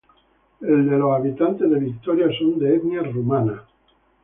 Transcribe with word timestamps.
El 0.61 0.89
de 0.89 0.97
los 0.97 1.13
habitantes 1.15 1.69
de 1.69 1.77
Victoria 1.79 2.25
son 2.39 2.57
de 2.57 2.75
etnia 2.75 3.03
rumana. 3.03 3.65